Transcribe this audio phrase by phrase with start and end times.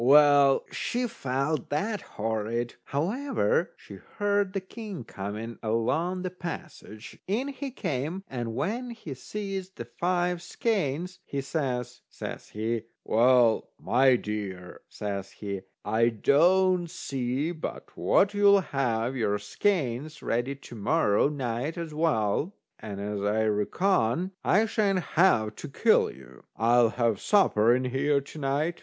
[0.03, 2.73] Well, she felt that horrid.
[2.85, 7.19] However, she heard the king coming along the passage.
[7.27, 13.69] In he came, and when he sees the five skeins, he says, says he: "Well,
[13.79, 20.73] my dear," says he, "I don't see but what you'll have your skeins ready to
[20.73, 26.89] morrow night as well, and as I reckon I sha'n't have to kill you, I'll
[26.89, 28.79] have supper in here to night."